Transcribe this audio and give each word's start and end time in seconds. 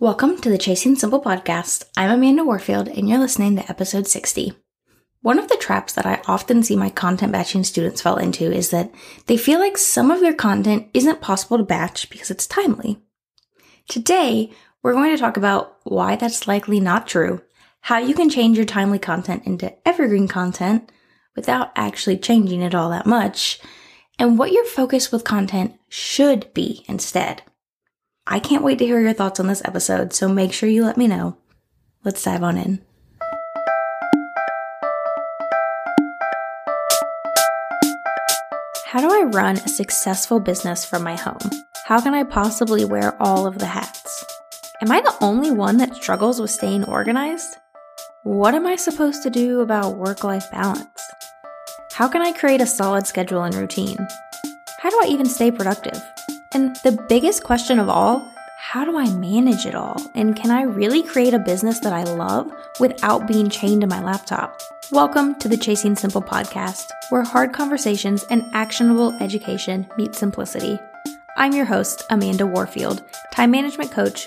Welcome 0.00 0.38
to 0.38 0.48
the 0.48 0.56
Chasing 0.56 0.96
Simple 0.96 1.20
podcast. 1.20 1.84
I'm 1.94 2.10
Amanda 2.10 2.42
Warfield, 2.42 2.88
and 2.88 3.06
you're 3.06 3.18
listening 3.18 3.56
to 3.56 3.68
episode 3.68 4.06
60. 4.06 4.54
One 5.20 5.38
of 5.38 5.48
the 5.48 5.58
traps 5.58 5.92
that 5.92 6.06
I 6.06 6.22
often 6.26 6.62
see 6.62 6.74
my 6.74 6.88
content 6.88 7.32
batching 7.32 7.64
students 7.64 8.00
fall 8.00 8.16
into 8.16 8.50
is 8.50 8.70
that 8.70 8.90
they 9.26 9.36
feel 9.36 9.58
like 9.58 9.76
some 9.76 10.10
of 10.10 10.20
their 10.20 10.32
content 10.32 10.88
isn't 10.94 11.20
possible 11.20 11.58
to 11.58 11.64
batch 11.64 12.08
because 12.08 12.30
it's 12.30 12.46
timely. 12.46 13.02
Today, 13.90 14.50
we're 14.82 14.94
going 14.94 15.14
to 15.14 15.20
talk 15.20 15.36
about 15.36 15.76
why 15.84 16.16
that's 16.16 16.48
likely 16.48 16.80
not 16.80 17.06
true, 17.06 17.42
how 17.82 17.98
you 17.98 18.14
can 18.14 18.30
change 18.30 18.56
your 18.56 18.64
timely 18.64 18.98
content 18.98 19.44
into 19.44 19.86
evergreen 19.86 20.28
content 20.28 20.90
without 21.36 21.72
actually 21.76 22.16
changing 22.16 22.62
it 22.62 22.74
all 22.74 22.88
that 22.88 23.04
much, 23.04 23.60
and 24.18 24.38
what 24.38 24.52
your 24.52 24.64
focus 24.64 25.12
with 25.12 25.24
content 25.24 25.78
should 25.90 26.50
be 26.54 26.86
instead. 26.88 27.42
I 28.32 28.38
can't 28.38 28.62
wait 28.62 28.78
to 28.78 28.86
hear 28.86 29.00
your 29.00 29.12
thoughts 29.12 29.40
on 29.40 29.48
this 29.48 29.60
episode, 29.64 30.12
so 30.12 30.28
make 30.28 30.52
sure 30.52 30.68
you 30.68 30.84
let 30.84 30.96
me 30.96 31.08
know. 31.08 31.36
Let's 32.04 32.22
dive 32.22 32.44
on 32.44 32.56
in. 32.56 32.80
How 38.86 39.00
do 39.00 39.10
I 39.10 39.24
run 39.24 39.56
a 39.56 39.68
successful 39.68 40.38
business 40.38 40.84
from 40.84 41.02
my 41.02 41.16
home? 41.16 41.40
How 41.86 42.00
can 42.00 42.14
I 42.14 42.22
possibly 42.22 42.84
wear 42.84 43.20
all 43.20 43.48
of 43.48 43.58
the 43.58 43.66
hats? 43.66 44.24
Am 44.80 44.92
I 44.92 45.00
the 45.00 45.16
only 45.20 45.50
one 45.50 45.78
that 45.78 45.96
struggles 45.96 46.40
with 46.40 46.52
staying 46.52 46.84
organized? 46.84 47.56
What 48.22 48.54
am 48.54 48.64
I 48.64 48.76
supposed 48.76 49.24
to 49.24 49.30
do 49.30 49.60
about 49.60 49.96
work 49.96 50.22
life 50.22 50.48
balance? 50.52 50.86
How 51.90 52.06
can 52.06 52.22
I 52.22 52.30
create 52.30 52.60
a 52.60 52.66
solid 52.66 53.08
schedule 53.08 53.42
and 53.42 53.56
routine? 53.56 53.98
How 54.78 54.90
do 54.90 55.00
I 55.02 55.08
even 55.08 55.26
stay 55.26 55.50
productive? 55.50 56.00
And 56.52 56.74
the 56.82 56.90
biggest 57.08 57.44
question 57.44 57.78
of 57.78 57.88
all, 57.88 58.28
how 58.58 58.84
do 58.84 58.98
I 58.98 59.08
manage 59.10 59.66
it 59.66 59.76
all? 59.76 60.02
And 60.16 60.34
can 60.34 60.50
I 60.50 60.62
really 60.62 61.00
create 61.00 61.32
a 61.32 61.38
business 61.38 61.78
that 61.78 61.92
I 61.92 62.02
love 62.02 62.50
without 62.80 63.28
being 63.28 63.48
chained 63.48 63.82
to 63.82 63.86
my 63.86 64.02
laptop? 64.02 64.60
Welcome 64.90 65.36
to 65.36 65.48
the 65.48 65.56
Chasing 65.56 65.94
Simple 65.94 66.20
podcast, 66.20 66.86
where 67.10 67.22
hard 67.22 67.52
conversations 67.52 68.24
and 68.30 68.42
actionable 68.52 69.12
education 69.20 69.86
meet 69.96 70.16
simplicity. 70.16 70.76
I'm 71.36 71.52
your 71.52 71.66
host, 71.66 72.02
Amanda 72.10 72.48
Warfield, 72.48 73.04
time 73.30 73.52
management 73.52 73.92
coach, 73.92 74.26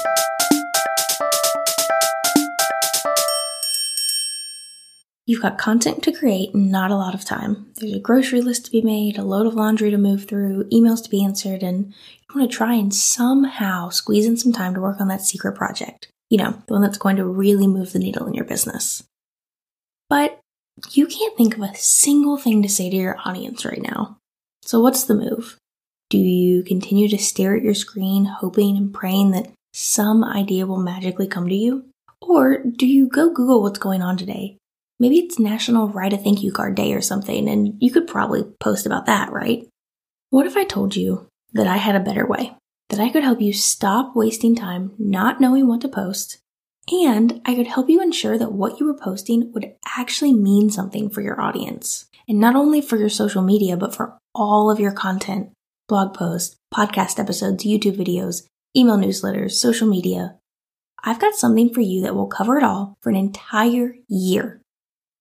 You've 5.27 5.41
got 5.41 5.59
content 5.59 6.03
to 6.03 6.11
create, 6.11 6.53
and 6.53 6.71
not 6.71 6.89
a 6.89 6.95
lot 6.95 7.13
of 7.13 7.23
time. 7.23 7.67
There's 7.75 7.93
a 7.93 7.99
grocery 7.99 8.41
list 8.41 8.65
to 8.65 8.71
be 8.71 8.81
made, 8.81 9.17
a 9.17 9.23
load 9.23 9.45
of 9.45 9.53
laundry 9.53 9.91
to 9.91 9.97
move 9.97 10.25
through, 10.25 10.63
emails 10.69 11.03
to 11.03 11.09
be 11.09 11.23
answered, 11.23 11.61
and 11.61 11.87
you 11.87 12.35
want 12.35 12.49
to 12.49 12.57
try 12.57 12.73
and 12.73 12.93
somehow 12.93 13.89
squeeze 13.89 14.25
in 14.25 14.35
some 14.35 14.51
time 14.51 14.73
to 14.73 14.81
work 14.81 14.99
on 14.99 15.07
that 15.09 15.21
secret 15.21 15.53
project. 15.53 16.07
You 16.29 16.39
know, 16.39 16.63
the 16.65 16.73
one 16.73 16.81
that's 16.81 16.97
going 16.97 17.17
to 17.17 17.25
really 17.25 17.67
move 17.67 17.93
the 17.93 17.99
needle 17.99 18.25
in 18.25 18.33
your 18.33 18.45
business. 18.45 19.03
But 20.09 20.39
you 20.91 21.05
can't 21.05 21.37
think 21.37 21.55
of 21.55 21.61
a 21.61 21.75
single 21.75 22.37
thing 22.37 22.63
to 22.63 22.69
say 22.69 22.89
to 22.89 22.95
your 22.95 23.17
audience 23.23 23.63
right 23.63 23.81
now. 23.81 24.17
So, 24.63 24.79
what's 24.79 25.03
the 25.03 25.15
move? 25.15 25.57
Do 26.09 26.17
you 26.17 26.63
continue 26.63 27.07
to 27.09 27.17
stare 27.17 27.55
at 27.55 27.63
your 27.63 27.75
screen, 27.75 28.25
hoping 28.25 28.75
and 28.75 28.93
praying 28.93 29.31
that 29.31 29.51
some 29.73 30.23
idea 30.23 30.65
will 30.65 30.81
magically 30.81 31.27
come 31.27 31.47
to 31.47 31.55
you? 31.55 31.85
Or 32.21 32.57
do 32.57 32.87
you 32.87 33.07
go 33.07 33.29
Google 33.29 33.61
what's 33.61 33.79
going 33.79 34.01
on 34.01 34.17
today 34.17 34.57
Maybe 35.01 35.17
it's 35.17 35.39
National 35.39 35.89
Write 35.89 36.13
a 36.13 36.17
Thank 36.17 36.43
You 36.43 36.51
Card 36.51 36.75
Day 36.75 36.93
or 36.93 37.01
something, 37.01 37.49
and 37.49 37.73
you 37.79 37.89
could 37.89 38.05
probably 38.05 38.43
post 38.59 38.85
about 38.85 39.07
that, 39.07 39.31
right? 39.31 39.67
What 40.29 40.45
if 40.45 40.55
I 40.55 40.63
told 40.63 40.95
you 40.95 41.27
that 41.53 41.65
I 41.65 41.77
had 41.77 41.95
a 41.95 41.99
better 41.99 42.23
way? 42.23 42.53
That 42.89 42.99
I 42.99 43.09
could 43.09 43.23
help 43.23 43.41
you 43.41 43.51
stop 43.51 44.15
wasting 44.15 44.55
time 44.55 44.91
not 44.99 45.41
knowing 45.41 45.67
what 45.67 45.81
to 45.81 45.87
post, 45.87 46.37
and 46.87 47.41
I 47.45 47.55
could 47.55 47.65
help 47.65 47.89
you 47.89 47.99
ensure 47.99 48.37
that 48.37 48.51
what 48.51 48.79
you 48.79 48.85
were 48.85 48.93
posting 48.93 49.51
would 49.53 49.73
actually 49.97 50.33
mean 50.33 50.69
something 50.69 51.09
for 51.09 51.21
your 51.21 51.41
audience. 51.41 52.05
And 52.29 52.39
not 52.39 52.55
only 52.55 52.79
for 52.79 52.97
your 52.97 53.09
social 53.09 53.41
media, 53.41 53.77
but 53.77 53.95
for 53.95 54.19
all 54.35 54.69
of 54.69 54.79
your 54.79 54.91
content 54.91 55.49
blog 55.87 56.13
posts, 56.13 56.57
podcast 56.71 57.17
episodes, 57.17 57.65
YouTube 57.65 57.97
videos, 57.97 58.45
email 58.77 58.99
newsletters, 58.99 59.53
social 59.53 59.87
media. 59.87 60.35
I've 61.03 61.19
got 61.19 61.33
something 61.33 61.73
for 61.73 61.81
you 61.81 62.03
that 62.03 62.13
will 62.13 62.27
cover 62.27 62.59
it 62.59 62.63
all 62.63 62.93
for 63.01 63.09
an 63.09 63.15
entire 63.15 63.95
year 64.07 64.60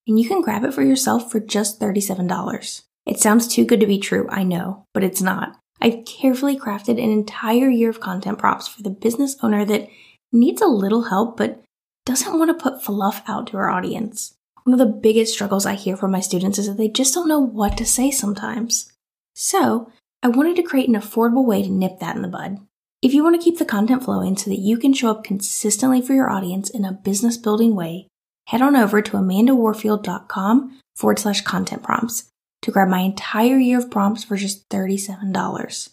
and 0.06 0.18
you 0.18 0.28
can 0.28 0.42
grab 0.42 0.64
it 0.64 0.74
for 0.74 0.82
yourself 0.82 1.30
for 1.30 1.40
just 1.40 1.80
$37. 1.80 2.82
It 3.06 3.18
sounds 3.18 3.48
too 3.48 3.64
good 3.64 3.80
to 3.80 3.86
be 3.86 3.98
true, 3.98 4.26
I 4.30 4.42
know, 4.42 4.84
but 4.92 5.04
it's 5.04 5.22
not. 5.22 5.56
I've 5.80 6.04
carefully 6.04 6.58
crafted 6.58 7.02
an 7.02 7.10
entire 7.10 7.68
year 7.68 7.90
of 7.90 8.00
content 8.00 8.38
prompts 8.38 8.68
for 8.68 8.82
the 8.82 8.90
business 8.90 9.36
owner 9.42 9.64
that 9.64 9.88
needs 10.32 10.60
a 10.60 10.66
little 10.66 11.04
help 11.04 11.36
but 11.36 11.62
doesn't 12.04 12.38
want 12.38 12.56
to 12.56 12.62
put 12.62 12.82
fluff 12.82 13.22
out 13.26 13.46
to 13.48 13.56
her 13.56 13.70
audience. 13.70 14.34
One 14.64 14.78
of 14.78 14.86
the 14.86 14.98
biggest 15.00 15.32
struggles 15.32 15.64
I 15.64 15.74
hear 15.74 15.96
from 15.96 16.10
my 16.10 16.20
students 16.20 16.58
is 16.58 16.66
that 16.66 16.76
they 16.76 16.88
just 16.88 17.14
don't 17.14 17.28
know 17.28 17.40
what 17.40 17.76
to 17.78 17.86
say 17.86 18.10
sometimes. 18.10 18.92
So, 19.34 19.90
I 20.22 20.28
wanted 20.28 20.56
to 20.56 20.62
create 20.62 20.88
an 20.88 20.96
affordable 20.96 21.46
way 21.46 21.62
to 21.62 21.70
nip 21.70 21.98
that 22.00 22.14
in 22.14 22.22
the 22.22 22.28
bud. 22.28 22.58
If 23.00 23.14
you 23.14 23.24
want 23.24 23.40
to 23.40 23.42
keep 23.42 23.58
the 23.58 23.64
content 23.64 24.04
flowing 24.04 24.36
so 24.36 24.50
that 24.50 24.58
you 24.58 24.76
can 24.76 24.92
show 24.92 25.10
up 25.10 25.24
consistently 25.24 26.02
for 26.02 26.12
your 26.12 26.30
audience 26.30 26.68
in 26.68 26.84
a 26.84 26.92
business 26.92 27.38
building 27.38 27.74
way, 27.74 28.08
head 28.50 28.62
on 28.62 28.74
over 28.74 29.00
to 29.00 29.12
amandawarfield.com 29.12 30.80
forward 30.96 31.18
slash 31.20 31.42
content 31.42 31.84
prompts 31.84 32.32
to 32.62 32.72
grab 32.72 32.88
my 32.88 32.98
entire 32.98 33.56
year 33.56 33.78
of 33.78 33.92
prompts 33.92 34.24
for 34.24 34.36
just 34.36 34.68
$37. 34.70 35.90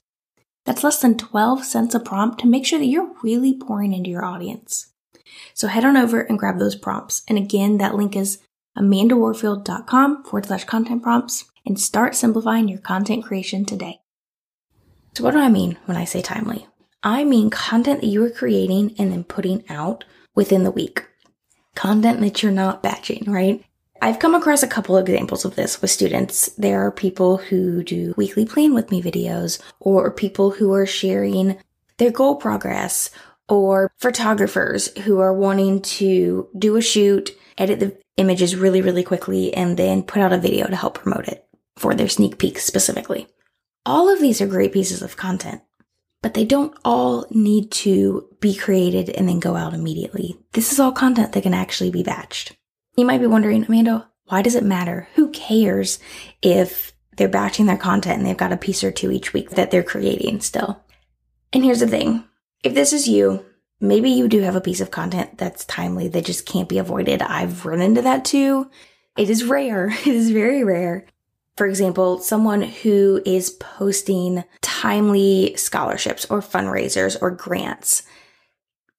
That's 0.66 0.84
less 0.84 1.00
than 1.00 1.20
12 1.20 1.64
cents 1.64 1.94
a 1.94 2.00
prompt 2.00 2.40
to 2.40 2.48
make 2.48 2.66
sure 2.66 2.80
that 2.80 2.88
you're 2.88 3.14
really 3.22 3.54
pouring 3.54 3.94
into 3.94 4.10
your 4.10 4.26
audience. 4.26 4.88
So 5.54 5.68
head 5.68 5.86
on 5.86 5.96
over 5.96 6.22
and 6.22 6.40
grab 6.40 6.58
those 6.58 6.76
prompts. 6.76 7.22
And 7.28 7.38
again, 7.38 7.78
that 7.78 7.94
link 7.94 8.16
is 8.16 8.40
amandawarfield.com 8.76 10.24
forward 10.24 10.48
slash 10.48 10.64
content 10.64 11.04
prompts 11.04 11.46
and 11.64 11.80
start 11.80 12.16
simplifying 12.16 12.68
your 12.68 12.80
content 12.80 13.24
creation 13.24 13.66
today. 13.66 14.00
So 15.14 15.24
what 15.24 15.32
do 15.32 15.40
I 15.40 15.50
mean 15.50 15.78
when 15.86 15.96
I 15.96 16.06
say 16.06 16.24
timely? 16.24 16.66
I 17.04 17.24
mean 17.24 17.52
content 17.52 18.02
that 18.02 18.08
you 18.08 18.26
are 18.26 18.32
creating 18.32 18.96
and 18.98 19.12
then 19.12 19.26
putting 19.26 19.64
out 19.70 20.06
within 20.34 20.64
the 20.64 20.72
week 20.72 21.06
content 21.78 22.20
that 22.22 22.42
you're 22.42 22.52
not 22.52 22.84
batching, 22.84 23.24
right? 23.28 23.64
I've 24.02 24.20
come 24.20 24.36
across 24.36 24.64
a 24.64 24.68
couple 24.68 24.98
examples 24.98 25.46
of 25.46 25.56
this 25.56 25.82
with 25.82 25.92
students. 25.92 26.48
There 26.58 26.86
are 26.86 26.92
people 26.92 27.38
who 27.38 27.84
do 27.84 28.14
weekly 28.18 28.46
plan 28.46 28.74
with 28.74 28.92
me 28.92 29.02
videos 29.02 29.62
or 29.80 30.12
people 30.12 30.52
who 30.52 30.74
are 30.74 30.86
sharing 30.86 31.58
their 31.98 32.12
goal 32.12 32.36
progress 32.36 33.12
or 33.48 33.92
photographers 33.98 34.96
who 35.00 35.20
are 35.20 35.34
wanting 35.34 35.82
to 35.82 36.48
do 36.58 36.76
a 36.76 36.82
shoot, 36.82 37.32
edit 37.58 37.80
the 37.80 37.98
images 38.18 38.56
really, 38.56 38.82
really 38.82 39.04
quickly, 39.04 39.54
and 39.54 39.78
then 39.78 40.04
put 40.04 40.22
out 40.22 40.34
a 40.34 40.38
video 40.38 40.68
to 40.68 40.76
help 40.76 40.96
promote 40.96 41.28
it 41.28 41.48
for 41.78 41.94
their 41.94 42.10
sneak 42.10 42.38
peeks 42.38 42.64
specifically. 42.64 43.28
All 43.86 44.12
of 44.12 44.20
these 44.20 44.42
are 44.42 44.48
great 44.48 44.74
pieces 44.74 45.02
of 45.02 45.16
content 45.16 45.62
but 46.22 46.34
they 46.34 46.46
don't 46.46 46.76
all 46.84 47.26
need 47.30 47.72
to 47.72 48.28
be 48.40 48.56
created 48.56 49.10
and 49.10 49.28
then 49.30 49.40
go 49.40 49.56
out 49.56 49.74
immediately. 49.74 50.38
This 50.54 50.72
is 50.72 50.80
all 50.80 50.92
content 50.92 51.34
that 51.34 51.44
can 51.44 51.54
actually 51.54 51.92
be 51.92 52.04
batched. 52.04 52.54
You 52.96 53.06
might 53.06 53.22
be 53.22 53.28
wondering, 53.28 53.66
Amanda, 53.66 54.10
why 54.26 54.42
does 54.42 54.56
it 54.56 54.64
matter? 54.64 55.08
Who 55.16 55.30
cares 55.30 56.00
if 56.42 56.94
they're 57.16 57.28
batching 57.28 57.66
their 57.66 57.78
content 57.78 58.18
and 58.18 58.26
they've 58.26 58.36
got 58.36 58.52
a 58.52 58.58
piece 58.58 58.84
or 58.84 58.92
two 58.92 59.12
each 59.12 59.34
week 59.34 59.52
that 59.52 59.72
they're 59.72 59.84
creating 59.84 60.42
still? 60.42 60.84
And 61.54 61.64
here's 61.64 61.80
the 61.80 61.88
thing. 61.88 62.24
If 62.64 62.74
this 62.74 62.92
is 62.92 63.08
you, 63.08 63.46
maybe 63.80 64.10
you 64.10 64.28
do 64.28 64.42
have 64.42 64.56
a 64.56 64.62
piece 64.62 64.82
of 64.82 64.92
content 64.92 65.38
that's 65.38 65.66
timely 65.66 66.08
that 66.10 66.26
just 66.26 66.46
can't 66.46 66.68
be 66.68 66.78
avoided. 66.78 67.22
I've 67.22 67.66
run 67.66 67.82
into 67.82 68.02
that 68.02 68.26
too. 68.26 68.70
It 69.16 69.30
is 69.30 69.44
rare. 69.44 69.90
It 70.02 70.08
is 70.08 70.32
very 70.32 70.64
rare. 70.64 71.06
For 71.58 71.66
example, 71.66 72.20
someone 72.20 72.62
who 72.62 73.22
is 73.26 73.50
posting 73.50 74.44
timely 74.62 75.56
scholarships 75.58 76.26
or 76.26 76.40
fundraisers 76.40 77.18
or 77.20 77.32
grants. 77.32 78.04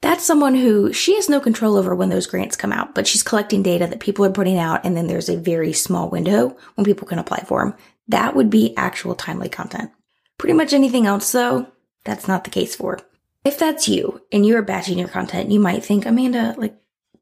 That's 0.00 0.24
someone 0.24 0.54
who 0.54 0.92
she 0.92 1.14
has 1.14 1.28
no 1.28 1.40
control 1.40 1.76
over 1.76 1.94
when 1.94 2.08
those 2.08 2.26
grants 2.26 2.56
come 2.56 2.72
out, 2.72 2.94
but 2.94 3.06
she's 3.06 3.22
collecting 3.22 3.62
data 3.62 3.86
that 3.86 4.00
people 4.00 4.24
are 4.24 4.30
putting 4.30 4.58
out, 4.58 4.84
and 4.84 4.96
then 4.96 5.06
there's 5.06 5.28
a 5.28 5.36
very 5.36 5.72
small 5.72 6.08
window 6.08 6.56
when 6.74 6.84
people 6.84 7.06
can 7.06 7.18
apply 7.18 7.44
for 7.46 7.64
them. 7.64 7.74
That 8.08 8.34
would 8.34 8.50
be 8.50 8.76
actual 8.76 9.14
timely 9.14 9.48
content. 9.48 9.90
Pretty 10.36 10.54
much 10.54 10.72
anything 10.72 11.06
else, 11.06 11.30
though, 11.32 11.66
that's 12.04 12.28
not 12.28 12.44
the 12.44 12.50
case 12.50 12.76
for. 12.76 12.98
If 13.44 13.58
that's 13.58 13.88
you 13.88 14.22
and 14.32 14.46
you're 14.46 14.62
batching 14.62 14.98
your 14.98 15.08
content, 15.08 15.50
you 15.50 15.60
might 15.60 15.84
think, 15.84 16.06
Amanda, 16.06 16.54
like, 16.58 16.76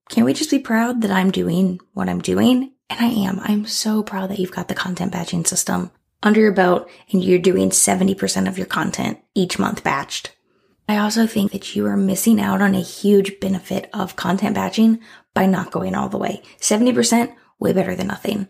can't 0.08 0.24
we 0.24 0.32
just 0.32 0.50
be 0.50 0.58
proud 0.58 1.02
that 1.02 1.10
I'm 1.10 1.30
doing 1.30 1.80
what 1.92 2.08
I'm 2.08 2.20
doing? 2.20 2.72
And 2.88 3.00
I 3.00 3.08
am. 3.08 3.40
I'm 3.42 3.66
so 3.66 4.02
proud 4.02 4.30
that 4.30 4.38
you've 4.38 4.52
got 4.52 4.68
the 4.68 4.74
content 4.74 5.12
batching 5.12 5.44
system 5.44 5.90
under 6.22 6.40
your 6.40 6.52
belt 6.52 6.88
and 7.12 7.22
you're 7.22 7.38
doing 7.38 7.70
70% 7.70 8.48
of 8.48 8.58
your 8.58 8.66
content 8.66 9.18
each 9.34 9.58
month 9.58 9.84
batched. 9.84 10.28
I 10.88 10.98
also 10.98 11.26
think 11.26 11.50
that 11.52 11.74
you 11.74 11.86
are 11.86 11.96
missing 11.96 12.40
out 12.40 12.62
on 12.62 12.74
a 12.74 12.80
huge 12.80 13.40
benefit 13.40 13.90
of 13.92 14.16
content 14.16 14.54
batching 14.54 15.00
by 15.34 15.46
not 15.46 15.72
going 15.72 15.94
all 15.94 16.08
the 16.08 16.18
way. 16.18 16.42
70%, 16.60 17.34
way 17.58 17.72
better 17.72 17.96
than 17.96 18.06
nothing. 18.06 18.46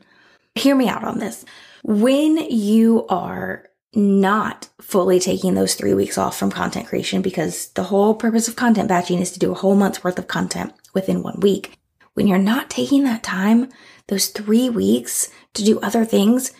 Hear 0.54 0.76
me 0.76 0.88
out 0.88 1.04
on 1.04 1.18
this. 1.18 1.44
When 1.82 2.36
you 2.50 3.06
are 3.08 3.68
not 3.94 4.68
fully 4.80 5.18
taking 5.18 5.54
those 5.54 5.74
three 5.74 5.94
weeks 5.94 6.18
off 6.18 6.38
from 6.38 6.50
content 6.50 6.86
creation, 6.86 7.22
because 7.22 7.68
the 7.68 7.84
whole 7.84 8.14
purpose 8.14 8.48
of 8.48 8.56
content 8.56 8.88
batching 8.88 9.20
is 9.20 9.30
to 9.32 9.38
do 9.38 9.52
a 9.52 9.54
whole 9.54 9.74
month's 9.74 10.04
worth 10.04 10.18
of 10.18 10.28
content 10.28 10.74
within 10.92 11.22
one 11.22 11.40
week. 11.40 11.78
When 12.12 12.26
you're 12.26 12.38
not 12.38 12.68
taking 12.68 13.04
that 13.04 13.22
time, 13.22 13.70
those 14.08 14.28
three 14.28 14.68
weeks 14.68 15.28
to 15.54 15.64
do 15.64 15.80
other 15.80 16.04
things, 16.04 16.52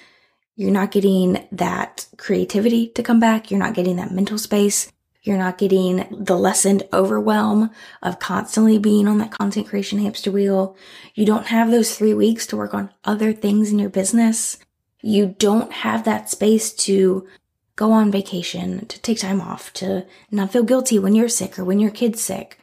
you're 0.56 0.70
not 0.70 0.90
getting 0.90 1.46
that 1.52 2.06
creativity 2.16 2.88
to 2.88 3.02
come 3.02 3.20
back. 3.20 3.50
You're 3.50 3.60
not 3.60 3.74
getting 3.74 3.96
that 3.96 4.10
mental 4.10 4.38
space. 4.38 4.90
You're 5.22 5.36
not 5.36 5.58
getting 5.58 6.06
the 6.10 6.38
lessened 6.38 6.84
overwhelm 6.92 7.70
of 8.00 8.20
constantly 8.20 8.78
being 8.78 9.08
on 9.08 9.18
that 9.18 9.32
content 9.32 9.68
creation 9.68 9.98
hamster 9.98 10.30
wheel. 10.30 10.76
You 11.14 11.26
don't 11.26 11.46
have 11.46 11.70
those 11.70 11.96
three 11.96 12.14
weeks 12.14 12.46
to 12.46 12.56
work 12.56 12.74
on 12.74 12.92
other 13.04 13.32
things 13.32 13.70
in 13.70 13.78
your 13.78 13.90
business. 13.90 14.56
You 15.02 15.34
don't 15.38 15.72
have 15.72 16.04
that 16.04 16.30
space 16.30 16.72
to 16.74 17.26
go 17.74 17.92
on 17.92 18.10
vacation, 18.10 18.86
to 18.86 19.00
take 19.02 19.18
time 19.18 19.40
off, 19.40 19.72
to 19.74 20.06
not 20.30 20.52
feel 20.52 20.62
guilty 20.62 20.98
when 20.98 21.14
you're 21.14 21.28
sick 21.28 21.58
or 21.58 21.64
when 21.64 21.80
your 21.80 21.90
kid's 21.90 22.22
sick. 22.22 22.58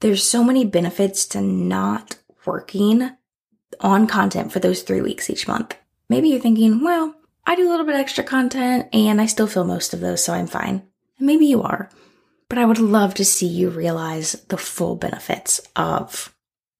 There's 0.00 0.24
so 0.24 0.42
many 0.42 0.64
benefits 0.64 1.26
to 1.26 1.40
not 1.40 2.16
working 2.44 3.10
on 3.80 4.06
content 4.06 4.52
for 4.52 4.58
those 4.58 4.82
three 4.82 5.00
weeks 5.00 5.30
each 5.30 5.46
month. 5.46 5.76
Maybe 6.08 6.28
you're 6.28 6.40
thinking, 6.40 6.82
well, 6.82 7.14
I 7.46 7.54
do 7.54 7.68
a 7.68 7.70
little 7.70 7.86
bit 7.86 7.94
extra 7.94 8.24
content 8.24 8.88
and 8.92 9.20
I 9.20 9.26
still 9.26 9.46
fill 9.46 9.64
most 9.64 9.94
of 9.94 10.00
those, 10.00 10.22
so 10.24 10.32
I'm 10.32 10.46
fine. 10.46 10.82
And 11.18 11.26
maybe 11.26 11.46
you 11.46 11.62
are. 11.62 11.88
But 12.48 12.58
I 12.58 12.64
would 12.64 12.78
love 12.78 13.14
to 13.14 13.24
see 13.24 13.46
you 13.46 13.70
realize 13.70 14.32
the 14.48 14.58
full 14.58 14.96
benefits 14.96 15.60
of 15.76 16.34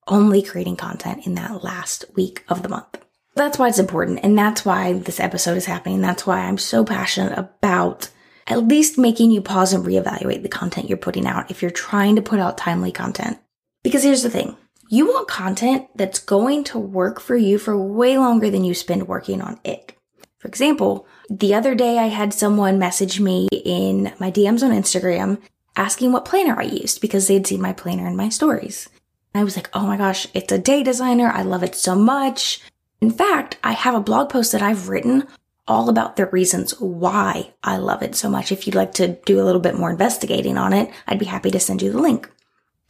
only 0.08 0.42
creating 0.42 0.76
content 0.76 1.26
in 1.26 1.36
that 1.36 1.62
last 1.62 2.04
week 2.16 2.44
of 2.48 2.62
the 2.62 2.68
month. 2.68 2.98
That's 3.36 3.58
why 3.58 3.68
it's 3.68 3.78
important. 3.78 4.20
And 4.24 4.36
that's 4.36 4.64
why 4.64 4.94
this 4.94 5.20
episode 5.20 5.56
is 5.56 5.66
happening. 5.66 6.00
That's 6.00 6.26
why 6.26 6.40
I'm 6.40 6.58
so 6.58 6.84
passionate 6.84 7.38
about 7.38 8.10
at 8.46 8.66
least 8.66 8.98
making 8.98 9.30
you 9.30 9.40
pause 9.40 9.72
and 9.72 9.84
reevaluate 9.84 10.42
the 10.42 10.48
content 10.48 10.88
you're 10.88 10.98
putting 10.98 11.26
out 11.26 11.50
if 11.50 11.62
you're 11.62 11.70
trying 11.70 12.16
to 12.16 12.22
put 12.22 12.40
out 12.40 12.58
timely 12.58 12.90
content. 12.90 13.38
Because 13.84 14.02
here's 14.02 14.24
the 14.24 14.30
thing. 14.30 14.56
You 14.92 15.06
want 15.06 15.28
content 15.28 15.86
that's 15.94 16.18
going 16.18 16.64
to 16.64 16.78
work 16.80 17.20
for 17.20 17.36
you 17.36 17.58
for 17.58 17.78
way 17.78 18.18
longer 18.18 18.50
than 18.50 18.64
you 18.64 18.74
spend 18.74 19.06
working 19.06 19.40
on 19.40 19.60
it. 19.62 19.92
For 20.38 20.48
example, 20.48 21.06
the 21.28 21.54
other 21.54 21.76
day 21.76 21.98
I 21.98 22.08
had 22.08 22.34
someone 22.34 22.76
message 22.76 23.20
me 23.20 23.46
in 23.52 24.12
my 24.18 24.32
DMs 24.32 24.64
on 24.64 24.72
Instagram 24.72 25.40
asking 25.76 26.10
what 26.10 26.24
planner 26.24 26.58
I 26.58 26.64
used 26.64 27.00
because 27.00 27.28
they'd 27.28 27.46
seen 27.46 27.62
my 27.62 27.72
planner 27.72 28.04
in 28.08 28.16
my 28.16 28.30
stories. 28.30 28.88
I 29.32 29.44
was 29.44 29.54
like, 29.54 29.70
oh 29.74 29.86
my 29.86 29.96
gosh, 29.96 30.26
it's 30.34 30.50
a 30.50 30.58
day 30.58 30.82
designer. 30.82 31.30
I 31.30 31.42
love 31.42 31.62
it 31.62 31.76
so 31.76 31.94
much. 31.94 32.60
In 33.00 33.12
fact, 33.12 33.58
I 33.62 33.74
have 33.74 33.94
a 33.94 34.00
blog 34.00 34.28
post 34.28 34.50
that 34.50 34.62
I've 34.62 34.88
written 34.88 35.28
all 35.68 35.88
about 35.88 36.16
the 36.16 36.26
reasons 36.26 36.72
why 36.80 37.52
I 37.62 37.76
love 37.76 38.02
it 38.02 38.16
so 38.16 38.28
much. 38.28 38.50
If 38.50 38.66
you'd 38.66 38.74
like 38.74 38.94
to 38.94 39.16
do 39.24 39.40
a 39.40 39.46
little 39.46 39.60
bit 39.60 39.78
more 39.78 39.90
investigating 39.90 40.58
on 40.58 40.72
it, 40.72 40.90
I'd 41.06 41.20
be 41.20 41.26
happy 41.26 41.52
to 41.52 41.60
send 41.60 41.80
you 41.80 41.92
the 41.92 42.00
link. 42.00 42.28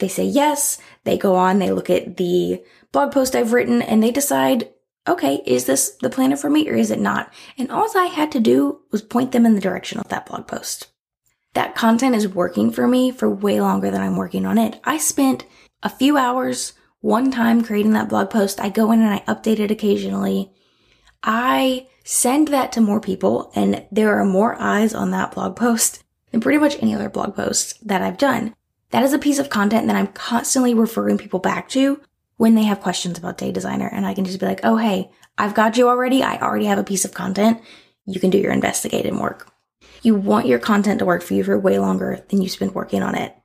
They 0.01 0.09
say 0.09 0.25
yes. 0.25 0.79
They 1.05 1.17
go 1.17 1.37
on, 1.37 1.59
they 1.59 1.71
look 1.71 1.89
at 1.89 2.17
the 2.17 2.63
blog 2.93 3.13
post 3.13 3.37
I've 3.37 3.53
written, 3.53 3.81
and 3.81 4.03
they 4.03 4.11
decide 4.11 4.69
okay, 5.09 5.43
is 5.47 5.65
this 5.65 5.97
the 6.01 6.11
planner 6.11 6.37
for 6.37 6.51
me 6.51 6.69
or 6.69 6.75
is 6.75 6.91
it 6.91 7.01
not? 7.01 7.33
And 7.59 7.71
all 7.71 7.89
I 7.97 8.07
had 8.07 8.31
to 8.33 8.41
do 8.41 8.81
was 8.91 9.03
point 9.03 9.33
them 9.33 9.47
in 9.47 9.55
the 9.55 9.61
direction 9.61 9.99
of 9.99 10.09
that 10.09 10.27
blog 10.27 10.47
post. 10.47 10.89
That 11.55 11.75
content 11.75 12.15
is 12.15 12.29
working 12.29 12.71
for 12.71 12.87
me 12.87 13.11
for 13.11 13.29
way 13.29 13.61
longer 13.61 13.91
than 13.91 14.03
I'm 14.03 14.17
working 14.17 14.47
on 14.47 14.57
it. 14.59 14.81
I 14.85 14.99
spent 14.99 15.45
a 15.83 15.89
few 15.89 16.17
hours 16.17 16.75
one 17.01 17.31
time 17.31 17.65
creating 17.65 17.93
that 17.93 18.09
blog 18.09 18.31
post. 18.31 18.61
I 18.61 18.69
go 18.69 18.93
in 18.93 19.01
and 19.01 19.13
I 19.13 19.25
update 19.27 19.59
it 19.59 19.71
occasionally. 19.71 20.53
I 21.23 21.89
send 22.05 22.49
that 22.49 22.73
to 22.73 22.81
more 22.81 23.01
people 23.01 23.51
and 23.55 23.85
there 23.91 24.15
are 24.21 24.25
more 24.25 24.57
eyes 24.61 24.95
on 24.95 25.11
that 25.11 25.33
blog 25.33 25.57
post 25.57 26.05
than 26.31 26.41
pretty 26.41 26.59
much 26.59 26.77
any 26.81 26.95
other 26.95 27.09
blog 27.09 27.35
post 27.35 27.87
that 27.87 28.03
I've 28.03 28.19
done. 28.19 28.55
That 28.91 29.03
is 29.03 29.13
a 29.13 29.19
piece 29.19 29.39
of 29.39 29.51
content 29.51 29.87
that 29.87 29.97
I'm 29.97 30.09
constantly 30.09 30.75
referring 30.75 31.19
people 31.19 31.39
back 31.39 31.69
to 31.71 32.01
when 32.37 32.55
they 32.55 32.65
have 32.65 32.81
questions 32.81 33.19
about 33.19 33.39
Day 33.39 33.53
Designer. 33.53 33.89
And 33.89 34.07
I 34.07 34.15
can 34.15 34.25
just 34.25 34.41
be 34.41 34.47
like, 34.47 34.61
oh, 34.65 34.77
hey, 34.77 35.11
I've 35.39 35.55
got 35.55 35.77
you 35.77 35.89
already. 35.89 36.23
I 36.23 36.39
already 36.39 36.67
have 36.67 36.79
a 36.79 36.85
piece 36.85 37.05
of 37.05 37.15
content. 37.15 37.61
You 38.07 38.19
can 38.21 38.31
do 38.31 38.39
your 38.39 38.53
investigative 38.53 39.17
work. 39.19 39.53
You 40.03 40.15
want 40.15 40.47
your 40.47 40.59
content 40.59 40.99
to 40.99 41.05
work 41.05 41.23
for 41.23 41.35
you 41.35 41.45
for 41.45 41.59
way 41.59 41.79
longer 41.79 42.25
than 42.29 42.43
you 42.43 42.49
spend 42.49 42.75
working 42.75 43.03
on 43.03 43.15
it. 43.15 43.37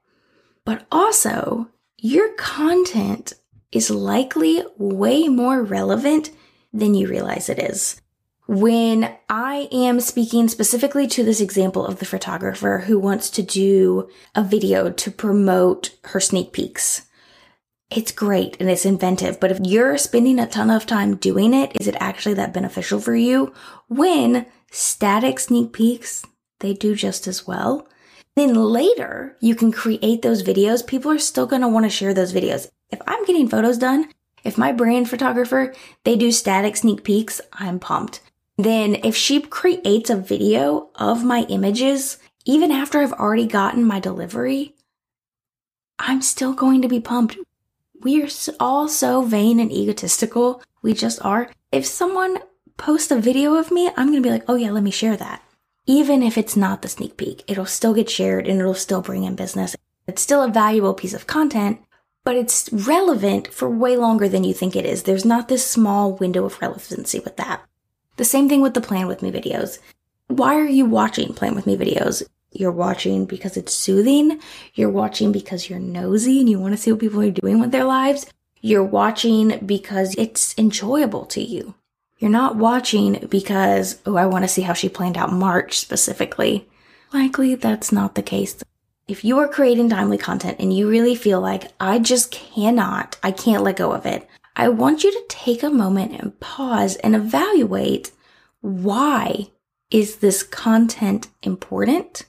But 0.63 0.85
also, 0.91 1.69
your 1.97 2.33
content 2.33 3.33
is 3.71 3.89
likely 3.89 4.63
way 4.77 5.27
more 5.27 5.61
relevant 5.61 6.31
than 6.73 6.93
you 6.93 7.07
realize 7.07 7.49
it 7.49 7.59
is. 7.59 8.01
When 8.47 9.15
I 9.27 9.67
am 9.71 9.99
speaking 9.99 10.47
specifically 10.49 11.07
to 11.07 11.23
this 11.23 11.41
example 11.41 11.83
of 11.83 11.97
the 11.97 12.05
photographer 12.05 12.83
who 12.85 12.99
wants 12.99 13.31
to 13.31 13.41
do 13.41 14.07
a 14.35 14.43
video 14.43 14.91
to 14.91 15.11
promote 15.11 15.95
her 16.05 16.19
sneak 16.19 16.53
peeks, 16.53 17.07
it's 17.89 18.11
great 18.11 18.55
and 18.59 18.69
it's 18.69 18.85
inventive. 18.85 19.39
But 19.39 19.49
if 19.49 19.59
you're 19.63 19.97
spending 19.97 20.37
a 20.37 20.45
ton 20.45 20.69
of 20.69 20.85
time 20.85 21.15
doing 21.15 21.55
it, 21.55 21.71
is 21.79 21.87
it 21.87 21.95
actually 21.99 22.35
that 22.35 22.53
beneficial 22.53 22.99
for 22.99 23.15
you? 23.15 23.51
When 23.87 24.45
static 24.69 25.39
sneak 25.39 25.73
peeks, 25.73 26.23
they 26.59 26.73
do 26.73 26.93
just 26.93 27.25
as 27.25 27.47
well. 27.47 27.87
Then 28.35 28.53
later, 28.53 29.37
you 29.39 29.55
can 29.55 29.71
create 29.71 30.21
those 30.21 30.43
videos. 30.43 30.85
People 30.85 31.11
are 31.11 31.19
still 31.19 31.47
going 31.47 31.63
to 31.63 31.67
want 31.67 31.85
to 31.85 31.89
share 31.89 32.13
those 32.13 32.33
videos. 32.33 32.69
If 32.91 33.01
I'm 33.07 33.25
getting 33.25 33.47
photos 33.47 33.79
done, 33.79 34.11
if 34.43 34.55
my 34.55 34.71
brand 34.71 35.09
photographer, 35.09 35.73
they 36.03 36.15
do 36.15 36.31
static 36.31 36.75
sneak 36.77 37.03
peeks, 37.03 37.41
I'm 37.53 37.79
pumped. 37.79 38.21
Then 38.57 38.95
if 39.03 39.15
she 39.15 39.41
creates 39.41 40.09
a 40.09 40.15
video 40.15 40.89
of 40.95 41.23
my 41.23 41.41
images, 41.49 42.17
even 42.45 42.71
after 42.71 42.99
I've 42.99 43.13
already 43.13 43.47
gotten 43.47 43.83
my 43.83 43.99
delivery, 43.99 44.75
I'm 45.99 46.21
still 46.21 46.53
going 46.53 46.81
to 46.81 46.87
be 46.87 46.99
pumped 46.99 47.37
we 48.05 48.21
are 48.21 48.27
all 48.59 48.87
so 48.87 49.23
vain 49.23 49.59
and 49.59 49.71
egotistical. 49.71 50.61
We 50.83 50.93
just 50.93 51.25
are. 51.25 51.49
If 51.71 51.87
someone 51.87 52.37
posts 52.77 53.09
a 53.09 53.19
video 53.19 53.55
of 53.55 53.71
me, 53.71 53.87
I'm 53.89 54.11
going 54.11 54.21
to 54.21 54.27
be 54.27 54.29
like, 54.29 54.43
oh 54.47 54.53
yeah, 54.53 54.69
let 54.69 54.83
me 54.83 54.91
share 54.91 55.17
that. 55.17 55.41
Even 55.87 56.21
if 56.21 56.37
it's 56.37 56.55
not 56.55 56.83
the 56.83 56.87
sneak 56.87 57.17
peek, 57.17 57.43
it'll 57.47 57.65
still 57.65 57.95
get 57.95 58.07
shared 58.07 58.47
and 58.47 58.59
it'll 58.59 58.75
still 58.75 59.01
bring 59.01 59.23
in 59.23 59.35
business. 59.35 59.75
It's 60.07 60.21
still 60.21 60.43
a 60.43 60.51
valuable 60.51 60.93
piece 60.93 61.15
of 61.15 61.25
content, 61.25 61.79
but 62.23 62.35
it's 62.35 62.71
relevant 62.71 63.51
for 63.51 63.69
way 63.71 63.97
longer 63.97 64.29
than 64.29 64.43
you 64.43 64.53
think 64.53 64.75
it 64.75 64.85
is. 64.85 65.03
There's 65.03 65.25
not 65.25 65.47
this 65.47 65.65
small 65.65 66.13
window 66.13 66.45
of 66.45 66.61
relevancy 66.61 67.19
with 67.19 67.37
that. 67.37 67.63
The 68.17 68.25
same 68.25 68.47
thing 68.47 68.61
with 68.61 68.73
the 68.73 68.81
Plan 68.81 69.07
With 69.07 69.21
Me 69.21 69.31
videos. 69.31 69.79
Why 70.27 70.55
are 70.55 70.65
you 70.65 70.85
watching 70.85 71.33
Plan 71.33 71.53
With 71.53 71.67
Me 71.67 71.75
videos? 71.75 72.23
You're 72.51 72.71
watching 72.71 73.25
because 73.25 73.57
it's 73.57 73.73
soothing. 73.73 74.39
You're 74.73 74.89
watching 74.89 75.33
because 75.33 75.69
you're 75.69 75.79
nosy 75.79 76.39
and 76.39 76.49
you 76.49 76.57
want 76.57 76.73
to 76.73 76.77
see 76.77 76.91
what 76.91 77.01
people 77.01 77.21
are 77.21 77.29
doing 77.29 77.59
with 77.59 77.71
their 77.71 77.83
lives. 77.83 78.25
You're 78.61 78.83
watching 78.83 79.59
because 79.65 80.15
it's 80.17 80.55
enjoyable 80.57 81.25
to 81.27 81.41
you. 81.41 81.75
You're 82.17 82.31
not 82.31 82.55
watching 82.55 83.27
because, 83.29 84.01
oh, 84.05 84.15
I 84.15 84.25
want 84.25 84.45
to 84.45 84.49
see 84.49 84.61
how 84.61 84.71
she 84.71 84.87
planned 84.87 85.17
out 85.17 85.33
March 85.33 85.77
specifically. 85.77 86.69
Likely 87.13 87.55
that's 87.55 87.91
not 87.91 88.15
the 88.15 88.23
case. 88.23 88.63
If 89.09 89.25
you 89.25 89.37
are 89.39 89.47
creating 89.49 89.89
timely 89.89 90.17
content 90.17 90.55
and 90.59 90.73
you 90.73 90.89
really 90.89 91.15
feel 91.15 91.41
like 91.41 91.73
I 91.81 91.99
just 91.99 92.31
cannot, 92.31 93.17
I 93.21 93.31
can't 93.31 93.63
let 93.63 93.75
go 93.75 93.91
of 93.91 94.05
it, 94.05 94.27
I 94.55 94.69
want 94.69 95.03
you 95.03 95.11
to 95.11 95.23
take 95.27 95.63
a 95.63 95.69
moment 95.69 96.13
and 96.13 96.39
pause 96.39 96.95
and 96.97 97.15
evaluate 97.15 98.11
why 98.61 99.49
is 99.91 100.17
this 100.17 100.43
content 100.43 101.27
important? 101.43 102.25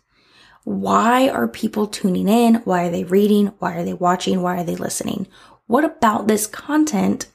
Why 0.64 1.28
are 1.28 1.46
people 1.46 1.86
tuning 1.86 2.28
in? 2.28 2.56
Why 2.64 2.86
are 2.86 2.90
they 2.90 3.04
reading? 3.04 3.52
Why 3.58 3.74
are 3.76 3.84
they 3.84 3.94
watching? 3.94 4.42
Why 4.42 4.60
are 4.60 4.64
they 4.64 4.74
listening? 4.74 5.28
What 5.66 5.84
about 5.84 6.26
this 6.26 6.46
content 6.46 7.26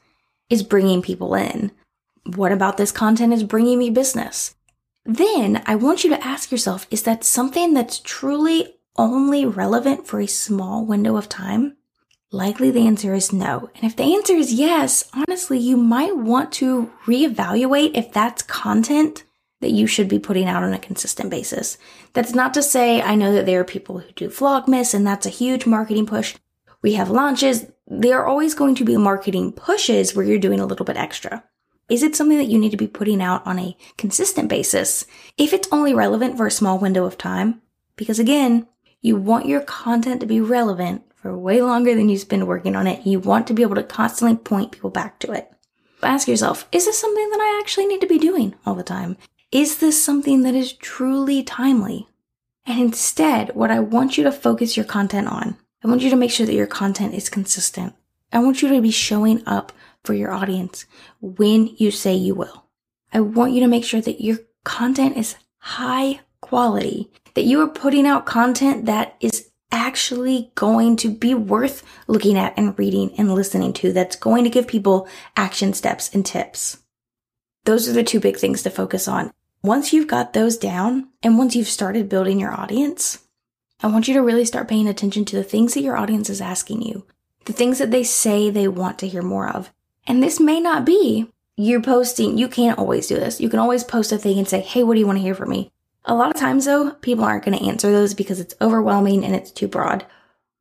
is 0.49 0.63
bringing 0.63 1.01
people 1.01 1.33
in? 1.35 1.71
What 2.35 2.51
about 2.51 2.77
this 2.77 2.91
content 2.91 3.33
is 3.33 3.43
bringing 3.43 3.79
me 3.79 3.89
business? 3.89 4.55
Then 5.05 5.63
I 5.65 5.75
want 5.75 6.03
you 6.03 6.09
to 6.11 6.23
ask 6.23 6.51
yourself, 6.51 6.85
is 6.91 7.03
that 7.03 7.23
something 7.23 7.73
that's 7.73 7.99
truly 7.99 8.75
only 8.97 9.45
relevant 9.45 10.05
for 10.05 10.19
a 10.19 10.27
small 10.27 10.85
window 10.85 11.15
of 11.15 11.29
time? 11.29 11.77
Likely 12.33 12.71
the 12.71 12.87
answer 12.87 13.13
is 13.13 13.33
no. 13.33 13.69
And 13.75 13.83
if 13.83 13.97
the 13.97 14.15
answer 14.15 14.33
is 14.33 14.53
yes, 14.53 15.03
honestly, 15.13 15.59
you 15.59 15.75
might 15.75 16.15
want 16.15 16.53
to 16.53 16.89
reevaluate 17.05 17.91
if 17.93 18.13
that's 18.13 18.41
content 18.41 19.25
that 19.59 19.71
you 19.71 19.85
should 19.85 20.07
be 20.07 20.17
putting 20.17 20.47
out 20.47 20.63
on 20.63 20.73
a 20.73 20.79
consistent 20.79 21.29
basis. 21.29 21.77
That's 22.13 22.33
not 22.33 22.53
to 22.53 22.63
say 22.63 23.01
I 23.01 23.15
know 23.15 23.33
that 23.33 23.45
there 23.45 23.59
are 23.59 23.65
people 23.65 23.99
who 23.99 24.11
do 24.13 24.29
Vlogmas 24.29 24.93
and 24.93 25.05
that's 25.05 25.25
a 25.25 25.29
huge 25.29 25.65
marketing 25.65 26.05
push. 26.05 26.37
We 26.81 26.93
have 26.93 27.09
launches. 27.09 27.65
There 27.85 28.19
are 28.19 28.25
always 28.25 28.55
going 28.55 28.75
to 28.75 28.85
be 28.85 28.95
marketing 28.95 29.51
pushes 29.51 30.15
where 30.15 30.25
you're 30.25 30.39
doing 30.39 30.61
a 30.61 30.65
little 30.65 30.85
bit 30.85 30.97
extra. 30.97 31.43
Is 31.89 32.01
it 32.01 32.15
something 32.15 32.37
that 32.37 32.47
you 32.47 32.57
need 32.57 32.71
to 32.71 32.77
be 32.77 32.87
putting 32.87 33.21
out 33.21 33.45
on 33.45 33.59
a 33.59 33.75
consistent 33.97 34.47
basis? 34.47 35.05
If 35.37 35.51
it's 35.51 35.67
only 35.69 35.93
relevant 35.93 36.37
for 36.37 36.47
a 36.47 36.51
small 36.51 36.79
window 36.79 37.03
of 37.03 37.17
time, 37.17 37.61
because 37.97 38.19
again, 38.19 38.67
you 39.01 39.17
want 39.17 39.47
your 39.47 39.59
content 39.59 40.21
to 40.21 40.25
be 40.25 40.39
relevant 40.39 41.03
for 41.21 41.37
way 41.37 41.61
longer 41.61 41.95
than 41.95 42.09
you 42.09 42.17
spend 42.17 42.47
working 42.47 42.75
on 42.75 42.87
it. 42.87 43.05
You 43.05 43.19
want 43.19 43.47
to 43.47 43.53
be 43.53 43.61
able 43.61 43.75
to 43.75 43.83
constantly 43.83 44.37
point 44.37 44.71
people 44.71 44.89
back 44.89 45.19
to 45.19 45.31
it. 45.31 45.51
Ask 46.03 46.27
yourself, 46.27 46.67
is 46.71 46.85
this 46.85 46.99
something 46.99 47.29
that 47.29 47.39
I 47.39 47.59
actually 47.61 47.85
need 47.85 48.01
to 48.01 48.07
be 48.07 48.17
doing 48.17 48.55
all 48.65 48.73
the 48.73 48.83
time? 48.83 49.17
Is 49.51 49.77
this 49.77 50.03
something 50.03 50.41
that 50.41 50.55
is 50.55 50.73
truly 50.73 51.43
timely? 51.43 52.07
And 52.65 52.79
instead, 52.79 53.55
what 53.55 53.69
I 53.71 53.79
want 53.79 54.17
you 54.17 54.23
to 54.23 54.31
focus 54.31 54.75
your 54.75 54.85
content 54.85 55.27
on, 55.27 55.57
I 55.83 55.87
want 55.87 56.01
you 56.01 56.09
to 56.09 56.15
make 56.15 56.31
sure 56.31 56.45
that 56.45 56.53
your 56.53 56.67
content 56.67 57.13
is 57.13 57.29
consistent. 57.29 57.93
I 58.31 58.39
want 58.39 58.61
you 58.61 58.69
to 58.69 58.81
be 58.81 58.91
showing 58.91 59.43
up 59.45 59.71
for 60.03 60.13
your 60.13 60.31
audience 60.31 60.85
when 61.19 61.75
you 61.77 61.91
say 61.91 62.13
you 62.13 62.33
will. 62.33 62.65
I 63.13 63.19
want 63.19 63.53
you 63.53 63.59
to 63.59 63.67
make 63.67 63.83
sure 63.83 64.01
that 64.01 64.21
your 64.21 64.39
content 64.63 65.17
is 65.17 65.35
high 65.57 66.21
quality, 66.39 67.11
that 67.35 67.43
you 67.43 67.61
are 67.61 67.67
putting 67.67 68.07
out 68.07 68.25
content 68.25 68.85
that 68.85 69.15
is 69.19 69.50
actually 69.71 70.51
going 70.55 70.95
to 70.97 71.09
be 71.09 71.33
worth 71.33 71.83
looking 72.07 72.37
at 72.37 72.53
and 72.57 72.77
reading 72.77 73.13
and 73.17 73.33
listening 73.33 73.73
to, 73.73 73.93
that's 73.93 74.15
going 74.15 74.43
to 74.43 74.49
give 74.49 74.67
people 74.67 75.07
action 75.35 75.73
steps 75.73 76.13
and 76.13 76.25
tips. 76.25 76.79
Those 77.65 77.87
are 77.87 77.93
the 77.93 78.03
two 78.03 78.19
big 78.19 78.37
things 78.37 78.63
to 78.63 78.69
focus 78.69 79.07
on. 79.07 79.31
Once 79.63 79.93
you've 79.93 80.07
got 80.07 80.33
those 80.33 80.57
down 80.57 81.07
and 81.21 81.37
once 81.37 81.55
you've 81.55 81.67
started 81.67 82.09
building 82.09 82.39
your 82.39 82.51
audience, 82.51 83.19
I 83.83 83.87
want 83.87 84.07
you 84.07 84.13
to 84.15 84.21
really 84.21 84.45
start 84.45 84.67
paying 84.67 84.87
attention 84.87 85.25
to 85.25 85.35
the 85.35 85.43
things 85.43 85.73
that 85.73 85.81
your 85.81 85.97
audience 85.97 86.29
is 86.29 86.41
asking 86.41 86.81
you, 86.81 87.05
the 87.45 87.53
things 87.53 87.77
that 87.77 87.91
they 87.91 88.03
say 88.03 88.49
they 88.49 88.67
want 88.67 88.99
to 88.99 89.07
hear 89.07 89.21
more 89.21 89.47
of. 89.47 89.71
And 90.07 90.21
this 90.21 90.39
may 90.39 90.59
not 90.59 90.85
be 90.85 91.31
you're 91.57 91.81
posting, 91.81 92.37
you 92.37 92.47
can't 92.47 92.79
always 92.79 93.07
do 93.07 93.15
this. 93.15 93.39
You 93.39 93.49
can 93.49 93.59
always 93.59 93.83
post 93.83 94.11
a 94.11 94.17
thing 94.17 94.39
and 94.39 94.47
say, 94.47 94.61
Hey, 94.61 94.83
what 94.83 94.95
do 94.95 94.99
you 94.99 95.05
want 95.05 95.19
to 95.19 95.23
hear 95.23 95.35
from 95.35 95.49
me? 95.49 95.71
A 96.05 96.15
lot 96.15 96.31
of 96.31 96.37
times 96.37 96.65
though, 96.65 96.91
people 96.91 97.23
aren't 97.23 97.45
going 97.45 97.57
to 97.57 97.65
answer 97.65 97.91
those 97.91 98.13
because 98.13 98.39
it's 98.39 98.55
overwhelming 98.59 99.23
and 99.23 99.35
it's 99.35 99.51
too 99.51 99.67
broad. 99.67 100.05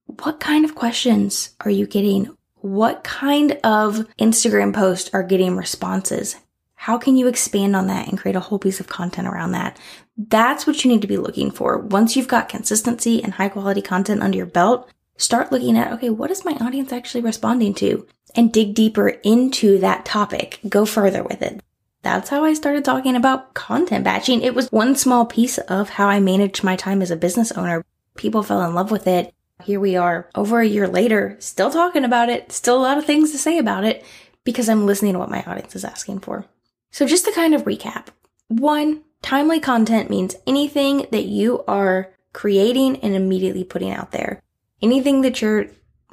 What 0.06 0.40
kind 0.40 0.64
of 0.64 0.74
questions 0.74 1.54
are 1.60 1.70
you 1.70 1.86
getting? 1.86 2.36
What 2.56 3.04
kind 3.04 3.52
of 3.64 4.06
Instagram 4.18 4.74
posts 4.74 5.08
are 5.14 5.22
getting 5.22 5.56
responses? 5.56 6.36
How 6.74 6.98
can 6.98 7.16
you 7.16 7.26
expand 7.26 7.74
on 7.74 7.86
that 7.86 8.08
and 8.08 8.18
create 8.18 8.36
a 8.36 8.40
whole 8.40 8.58
piece 8.58 8.80
of 8.80 8.88
content 8.88 9.28
around 9.28 9.52
that? 9.52 9.78
That's 10.16 10.66
what 10.66 10.84
you 10.84 10.90
need 10.90 11.02
to 11.02 11.08
be 11.08 11.16
looking 11.16 11.50
for. 11.50 11.78
Once 11.78 12.16
you've 12.16 12.28
got 12.28 12.48
consistency 12.48 13.22
and 13.22 13.34
high 13.34 13.48
quality 13.48 13.80
content 13.82 14.22
under 14.22 14.36
your 14.36 14.46
belt, 14.46 14.90
start 15.16 15.52
looking 15.52 15.78
at, 15.78 15.92
okay, 15.92 16.10
what 16.10 16.30
is 16.30 16.44
my 16.44 16.52
audience 16.52 16.92
actually 16.92 17.22
responding 17.22 17.74
to? 17.74 18.06
And 18.34 18.52
dig 18.52 18.74
deeper 18.74 19.08
into 19.08 19.78
that 19.78 20.04
topic. 20.04 20.60
Go 20.68 20.84
further 20.84 21.22
with 21.22 21.42
it. 21.42 21.62
That's 22.02 22.30
how 22.30 22.44
I 22.44 22.54
started 22.54 22.84
talking 22.84 23.14
about 23.14 23.54
content 23.54 24.04
batching. 24.04 24.40
It 24.40 24.54
was 24.54 24.72
one 24.72 24.96
small 24.96 25.26
piece 25.26 25.58
of 25.58 25.90
how 25.90 26.08
I 26.08 26.18
managed 26.20 26.64
my 26.64 26.76
time 26.76 27.02
as 27.02 27.10
a 27.10 27.16
business 27.16 27.52
owner. 27.52 27.84
People 28.16 28.42
fell 28.42 28.62
in 28.62 28.74
love 28.74 28.90
with 28.90 29.06
it. 29.06 29.34
Here 29.62 29.78
we 29.78 29.96
are 29.96 30.30
over 30.34 30.60
a 30.60 30.66
year 30.66 30.88
later, 30.88 31.36
still 31.38 31.70
talking 31.70 32.04
about 32.04 32.30
it, 32.30 32.50
still 32.50 32.78
a 32.78 32.82
lot 32.82 32.96
of 32.96 33.04
things 33.04 33.32
to 33.32 33.38
say 33.38 33.58
about 33.58 33.84
it 33.84 34.04
because 34.44 34.70
I'm 34.70 34.86
listening 34.86 35.12
to 35.12 35.18
what 35.18 35.30
my 35.30 35.42
audience 35.42 35.76
is 35.76 35.84
asking 35.84 36.20
for. 36.20 36.46
So 36.90 37.06
just 37.06 37.26
to 37.26 37.32
kind 37.32 37.54
of 37.54 37.64
recap. 37.64 38.06
One, 38.48 39.02
timely 39.20 39.60
content 39.60 40.08
means 40.08 40.36
anything 40.46 41.06
that 41.12 41.26
you 41.26 41.62
are 41.68 42.14
creating 42.32 42.96
and 43.00 43.14
immediately 43.14 43.64
putting 43.64 43.90
out 43.90 44.12
there. 44.12 44.42
Anything 44.80 45.20
that 45.20 45.42
you're 45.42 45.66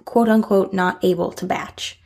quote 0.04 0.30
unquote 0.30 0.74
not 0.74 1.04
able 1.04 1.32
to 1.32 1.46
batch. 1.46 2.00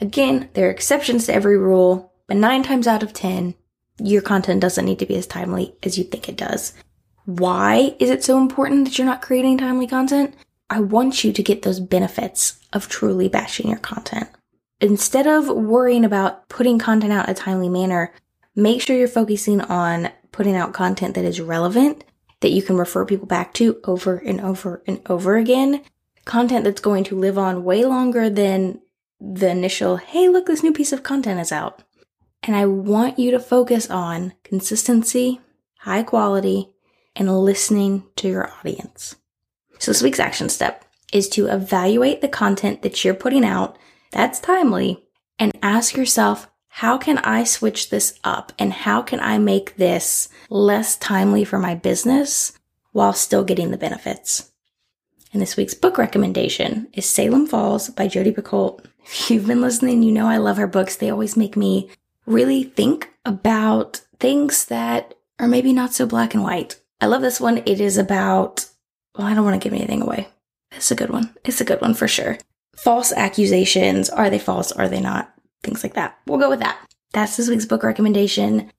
Again, 0.00 0.48
there 0.54 0.68
are 0.68 0.70
exceptions 0.70 1.26
to 1.26 1.34
every 1.34 1.58
rule, 1.58 2.12
but 2.28 2.36
nine 2.36 2.62
times 2.62 2.86
out 2.86 3.02
of 3.02 3.12
10, 3.12 3.54
your 3.98 4.22
content 4.22 4.60
doesn't 4.60 4.84
need 4.84 5.00
to 5.00 5.06
be 5.06 5.16
as 5.16 5.26
timely 5.26 5.74
as 5.82 5.98
you 5.98 6.04
think 6.04 6.28
it 6.28 6.36
does. 6.36 6.74
Why 7.24 7.96
is 7.98 8.10
it 8.10 8.22
so 8.22 8.38
important 8.38 8.84
that 8.84 8.96
you're 8.96 9.06
not 9.06 9.22
creating 9.22 9.58
timely 9.58 9.88
content? 9.88 10.34
I 10.70 10.80
want 10.80 11.24
you 11.24 11.32
to 11.32 11.42
get 11.42 11.62
those 11.62 11.80
benefits 11.80 12.60
of 12.72 12.88
truly 12.88 13.28
batching 13.28 13.68
your 13.68 13.78
content 13.78 14.28
instead 14.80 15.26
of 15.26 15.48
worrying 15.48 16.04
about 16.04 16.48
putting 16.48 16.78
content 16.78 17.12
out 17.12 17.26
in 17.26 17.32
a 17.32 17.34
timely 17.34 17.68
manner, 17.68 18.12
make 18.54 18.80
sure 18.80 18.96
you're 18.96 19.08
focusing 19.08 19.60
on 19.60 20.10
putting 20.32 20.54
out 20.54 20.72
content 20.72 21.14
that 21.14 21.24
is 21.24 21.40
relevant, 21.40 22.04
that 22.40 22.50
you 22.50 22.62
can 22.62 22.76
refer 22.76 23.04
people 23.04 23.26
back 23.26 23.52
to 23.54 23.80
over 23.84 24.16
and 24.16 24.40
over 24.40 24.82
and 24.86 25.00
over 25.06 25.36
again. 25.36 25.82
Content 26.24 26.64
that's 26.64 26.80
going 26.80 27.04
to 27.04 27.18
live 27.18 27.38
on 27.38 27.64
way 27.64 27.84
longer 27.84 28.30
than 28.30 28.80
the 29.20 29.50
initial, 29.50 29.96
hey, 29.96 30.28
look, 30.28 30.46
this 30.46 30.62
new 30.62 30.72
piece 30.72 30.92
of 30.92 31.02
content 31.02 31.40
is 31.40 31.50
out. 31.50 31.82
And 32.48 32.56
I 32.56 32.64
want 32.64 33.18
you 33.18 33.30
to 33.32 33.40
focus 33.40 33.90
on 33.90 34.32
consistency, 34.42 35.38
high 35.80 36.02
quality, 36.02 36.70
and 37.14 37.44
listening 37.44 38.04
to 38.16 38.26
your 38.26 38.50
audience. 38.50 39.16
So 39.78 39.90
this 39.90 40.00
week's 40.00 40.18
action 40.18 40.48
step 40.48 40.86
is 41.12 41.28
to 41.28 41.48
evaluate 41.48 42.22
the 42.22 42.28
content 42.28 42.80
that 42.80 43.04
you're 43.04 43.12
putting 43.12 43.44
out 43.44 43.76
that's 44.12 44.40
timely. 44.40 45.04
And 45.38 45.52
ask 45.62 45.94
yourself, 45.94 46.48
how 46.68 46.96
can 46.96 47.18
I 47.18 47.44
switch 47.44 47.90
this 47.90 48.18
up 48.24 48.54
and 48.58 48.72
how 48.72 49.02
can 49.02 49.20
I 49.20 49.36
make 49.36 49.76
this 49.76 50.30
less 50.48 50.96
timely 50.96 51.44
for 51.44 51.58
my 51.58 51.74
business 51.74 52.58
while 52.92 53.12
still 53.12 53.44
getting 53.44 53.72
the 53.72 53.76
benefits? 53.76 54.50
And 55.34 55.42
this 55.42 55.58
week's 55.58 55.74
book 55.74 55.98
recommendation 55.98 56.88
is 56.94 57.04
Salem 57.04 57.46
Falls 57.46 57.90
by 57.90 58.08
Jodi 58.08 58.32
Picoult. 58.32 58.86
If 59.04 59.30
you've 59.30 59.46
been 59.46 59.60
listening, 59.60 60.02
you 60.02 60.12
know 60.12 60.26
I 60.26 60.38
love 60.38 60.56
her 60.56 60.66
books. 60.66 60.96
They 60.96 61.10
always 61.10 61.36
make 61.36 61.54
me 61.54 61.90
really 62.28 62.64
think 62.64 63.12
about 63.24 64.02
things 64.18 64.66
that 64.66 65.14
are 65.38 65.48
maybe 65.48 65.72
not 65.72 65.92
so 65.92 66.06
black 66.06 66.34
and 66.34 66.42
white. 66.42 66.80
I 67.00 67.06
love 67.06 67.22
this 67.22 67.40
one. 67.40 67.58
It 67.66 67.80
is 67.80 67.96
about, 67.96 68.66
well, 69.16 69.26
I 69.26 69.34
don't 69.34 69.44
want 69.44 69.60
to 69.60 69.64
give 69.64 69.76
anything 69.76 70.02
away. 70.02 70.28
It's 70.72 70.90
a 70.90 70.96
good 70.96 71.10
one. 71.10 71.34
It's 71.44 71.60
a 71.60 71.64
good 71.64 71.80
one 71.80 71.94
for 71.94 72.08
sure 72.08 72.38
false 72.78 73.12
accusations. 73.12 74.08
Are 74.08 74.30
they 74.30 74.38
false? 74.38 74.72
Are 74.72 74.88
they 74.88 75.00
not? 75.00 75.34
Things 75.62 75.82
like 75.82 75.94
that. 75.94 76.16
We'll 76.26 76.38
go 76.38 76.48
with 76.48 76.60
that. 76.60 76.78
That's 77.12 77.36
this 77.36 77.48
week's 77.48 77.66
book 77.66 77.82
recommendation. 77.82 78.70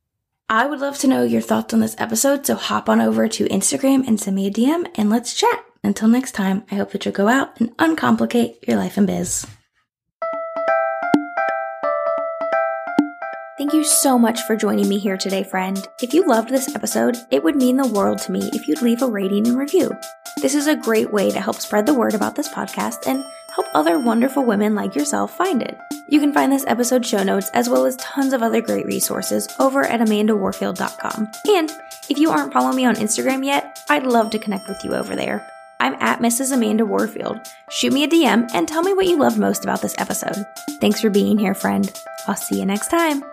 I 0.47 0.65
would 0.65 0.79
love 0.79 0.97
to 0.99 1.07
know 1.07 1.23
your 1.23 1.41
thoughts 1.41 1.73
on 1.73 1.81
this 1.81 1.95
episode, 1.99 2.45
so 2.45 2.55
hop 2.55 2.89
on 2.89 3.01
over 3.01 3.27
to 3.27 3.45
Instagram 3.49 4.07
and 4.07 4.19
send 4.19 4.35
me 4.35 4.47
a 4.47 4.51
DM 4.51 4.87
and 4.95 5.09
let's 5.09 5.35
chat. 5.35 5.65
Until 5.83 6.07
next 6.07 6.31
time, 6.31 6.63
I 6.71 6.75
hope 6.75 6.91
that 6.91 7.05
you'll 7.05 7.13
go 7.13 7.27
out 7.27 7.59
and 7.59 7.75
uncomplicate 7.77 8.67
your 8.67 8.77
life 8.77 8.97
and 8.97 9.05
biz. 9.05 9.45
Thank 13.59 13.73
you 13.73 13.83
so 13.83 14.17
much 14.17 14.39
for 14.43 14.55
joining 14.55 14.87
me 14.87 14.99
here 14.99 15.17
today, 15.17 15.43
friend. 15.43 15.85
If 16.01 16.13
you 16.13 16.25
loved 16.25 16.47
this 16.47 16.73
episode, 16.73 17.17
it 17.29 17.43
would 17.43 17.57
mean 17.57 17.75
the 17.75 17.89
world 17.89 18.19
to 18.19 18.31
me 18.31 18.49
if 18.53 18.69
you'd 18.69 18.81
leave 18.81 19.01
a 19.01 19.05
rating 19.05 19.49
and 19.49 19.57
review. 19.57 19.91
This 20.41 20.55
is 20.55 20.67
a 20.67 20.77
great 20.77 21.11
way 21.11 21.29
to 21.29 21.41
help 21.41 21.57
spread 21.57 21.85
the 21.85 21.93
word 21.93 22.13
about 22.13 22.37
this 22.37 22.47
podcast 22.47 23.05
and 23.05 23.21
help 23.53 23.67
other 23.73 23.99
wonderful 23.99 24.45
women 24.45 24.75
like 24.75 24.95
yourself 24.95 25.35
find 25.35 25.61
it. 25.61 25.77
You 26.07 26.21
can 26.21 26.31
find 26.31 26.53
this 26.53 26.63
episode 26.67 27.05
show 27.05 27.21
notes 27.21 27.49
as 27.53 27.67
well 27.67 27.85
as 27.85 27.97
tons 27.97 28.31
of 28.31 28.41
other 28.41 28.61
great 28.61 28.85
resources 28.85 29.45
over 29.59 29.85
at 29.85 29.99
amandawarfield.com. 29.99 31.27
And 31.49 31.69
if 32.09 32.17
you 32.17 32.29
aren't 32.29 32.53
following 32.53 32.77
me 32.77 32.85
on 32.85 32.95
Instagram 32.95 33.45
yet, 33.45 33.83
I'd 33.89 34.05
love 34.05 34.29
to 34.29 34.39
connect 34.39 34.69
with 34.69 34.85
you 34.85 34.95
over 34.95 35.17
there. 35.17 35.45
I'm 35.81 35.95
at 35.95 36.19
Mrs. 36.19 36.53
Amanda 36.53 36.85
Warfield. 36.85 37.39
Shoot 37.69 37.91
me 37.91 38.03
a 38.03 38.07
DM 38.07 38.49
and 38.53 38.69
tell 38.69 38.83
me 38.83 38.93
what 38.93 39.07
you 39.07 39.17
loved 39.17 39.37
most 39.37 39.65
about 39.65 39.81
this 39.81 39.95
episode. 39.97 40.45
Thanks 40.79 41.01
for 41.01 41.09
being 41.09 41.37
here, 41.37 41.53
friend. 41.53 41.91
I'll 42.27 42.35
see 42.35 42.59
you 42.59 42.65
next 42.65 42.87
time. 42.87 43.23